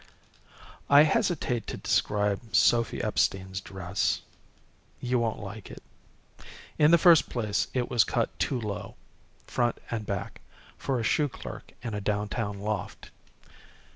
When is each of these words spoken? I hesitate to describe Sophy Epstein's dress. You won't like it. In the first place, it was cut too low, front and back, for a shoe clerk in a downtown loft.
I 0.89 1.03
hesitate 1.03 1.67
to 1.67 1.77
describe 1.77 2.55
Sophy 2.55 3.03
Epstein's 3.03 3.61
dress. 3.61 4.21
You 4.99 5.19
won't 5.19 5.37
like 5.37 5.69
it. 5.69 5.83
In 6.79 6.89
the 6.89 6.97
first 6.97 7.29
place, 7.29 7.67
it 7.75 7.87
was 7.87 8.03
cut 8.03 8.39
too 8.39 8.59
low, 8.59 8.95
front 9.45 9.77
and 9.91 10.03
back, 10.07 10.41
for 10.75 10.99
a 10.99 11.03
shoe 11.03 11.29
clerk 11.29 11.73
in 11.83 11.93
a 11.93 12.01
downtown 12.01 12.57
loft. 12.57 13.11